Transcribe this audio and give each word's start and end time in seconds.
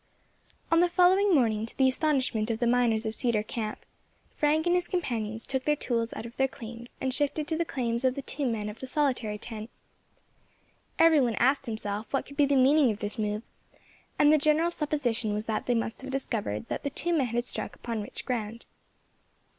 ON 0.71 0.79
the 0.79 0.89
following 0.89 1.31
morning, 1.35 1.63
to 1.67 1.77
the 1.77 1.87
astonishment 1.87 2.49
of 2.49 2.57
the 2.57 2.65
miners 2.65 3.05
of 3.05 3.13
Cedar 3.13 3.43
Camp, 3.43 3.85
Frank 4.35 4.65
and 4.65 4.73
his 4.73 4.87
companions 4.87 5.45
took 5.45 5.65
their 5.65 5.75
tools 5.75 6.11
out 6.13 6.25
of 6.25 6.35
their 6.37 6.47
claims 6.47 6.97
and 6.99 7.13
shifted 7.13 7.47
to 7.47 7.55
the 7.55 7.63
claims 7.65 8.03
of 8.03 8.15
the 8.15 8.23
two 8.23 8.47
men 8.47 8.67
of 8.67 8.79
the 8.79 8.87
"solitary 8.87 9.37
tent." 9.37 9.69
Every 10.97 11.21
one 11.21 11.35
asked 11.35 11.67
himself 11.67 12.11
what 12.11 12.25
could 12.25 12.35
be 12.35 12.47
the 12.47 12.55
meaning 12.55 12.89
of 12.89 12.99
this 12.99 13.19
move, 13.19 13.43
and 14.17 14.33
the 14.33 14.39
general 14.39 14.71
supposition 14.71 15.35
was 15.35 15.45
that 15.45 15.67
they 15.67 15.75
must 15.75 16.01
have 16.01 16.09
discovered 16.09 16.67
that 16.67 16.81
the 16.81 16.89
two 16.89 17.13
men 17.15 17.27
had 17.27 17.43
struck 17.43 17.75
upon 17.75 18.01
rich 18.01 18.25
ground. 18.25 18.65